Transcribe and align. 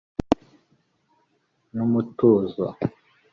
n’umutuzo 1.75 2.65